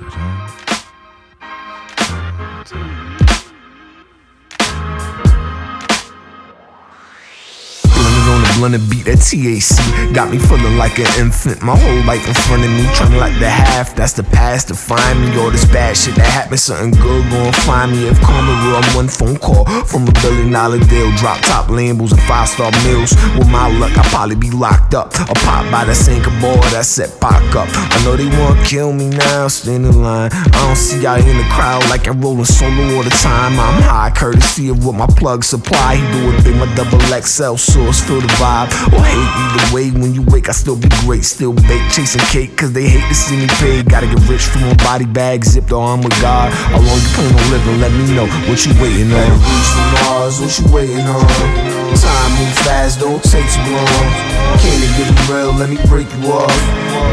[0.00, 0.29] da, da.
[8.60, 11.62] Blunted beat that TAC got me feeling like an infant.
[11.62, 13.96] My whole life in front of me, trying like the half.
[13.96, 15.32] That's the past to find me.
[15.40, 18.04] All this bad shit that happened, something good gon' find me.
[18.08, 21.08] If karma real, I'm one phone call from a billion dollar deal.
[21.16, 23.16] Drop top Lambos and five star meals.
[23.40, 25.08] With my luck, I'll probably be locked up.
[25.16, 27.68] A pop by the sink boy that set Pac up.
[27.72, 30.28] I know they wanna kill me now, stand in line.
[30.32, 33.56] I don't see y'all in the crowd like I'm rolling solo all the time.
[33.56, 35.96] I'm high, courtesy of what my plug supply.
[35.96, 39.30] He do it big, my double XL source, feel the vibe vibe or hate.
[39.38, 41.24] Either way, when you wake, I still be great.
[41.24, 43.82] Still bake, chasing cake, cause they hate to see me pay.
[43.82, 46.52] Gotta get rich from a body bag, zipped on with God.
[46.52, 47.78] How long you plan on living?
[47.80, 49.30] Let me know what you waiting on.
[49.38, 51.26] Reach for Mars, what you waiting on?
[51.94, 54.06] Time move fast, don't take too long.
[54.62, 55.52] Can't it get real?
[55.54, 56.54] Let me break you off.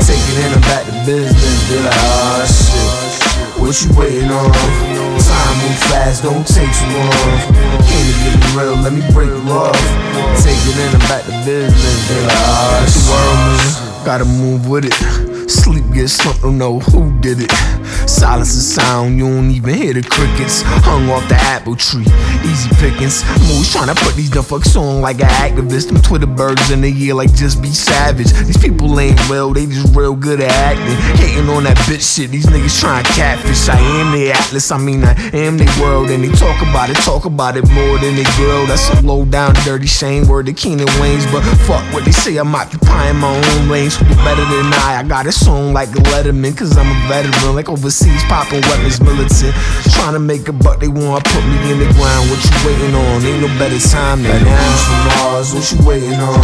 [0.06, 1.58] Take it in and back to business.
[1.70, 3.28] Be like, ah, shit.
[3.58, 4.52] What you waiting on?
[4.54, 6.88] Time move fast, don't take too.
[7.84, 8.76] Can't it get real?
[8.76, 9.76] Let me break you off
[10.70, 12.10] it in and back to business.
[12.10, 15.27] They like, ah, world gotta move with it.
[15.48, 17.52] Sleep gets slumped, don't know who did it.
[18.08, 20.62] Silence is sound, you don't even hear the crickets.
[20.84, 22.06] Hung off the apple tree,
[22.44, 23.24] easy pickings.
[23.48, 25.88] Always trying to put these dumb fucks on like an activist.
[25.88, 28.32] Them Twitter birds in the year like just be savage.
[28.44, 30.96] These people ain't real, they just real good at acting.
[31.16, 33.70] Hating on that bitch shit, these niggas trying to catfish.
[33.70, 36.10] I am the atlas, I mean I am the world.
[36.10, 38.66] And they talk about it, talk about it more than they girl.
[38.66, 41.32] That's a low down, dirty shame word to Keenen Wayans.
[41.32, 43.96] But fuck what they say, I'm occupying my own lanes.
[43.96, 44.98] Who better than I?
[45.00, 49.00] I got it song like a Letterman, cause I'm a veteran, like overseas popping weapons,
[49.00, 49.54] militant.
[49.94, 52.30] Trying to make a buck, they wanna put me in the ground.
[52.30, 53.22] What you waiting on?
[53.22, 54.76] Ain't no better time than now.
[54.82, 56.42] from Mars, what you waiting on?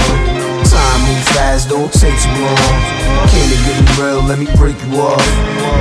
[0.69, 2.77] Time move fast, don't take too long.
[3.33, 4.21] Can't it get me real?
[4.21, 5.25] Let me break you off.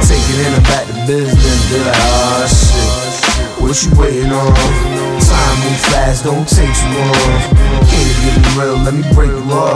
[0.08, 1.58] Take it in and back to business.
[1.70, 3.60] Be like, ah, shit.
[3.60, 5.01] What you waiting on?
[5.42, 7.42] Time move fast, don't take too long.
[7.90, 8.78] Can't get me real?
[8.78, 9.74] Let me break off.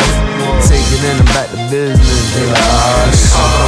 [0.62, 2.22] Take it in and back to business.
[2.38, 3.65] Be like, ah,